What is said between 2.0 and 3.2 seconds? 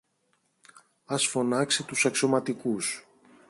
αξιωματικούς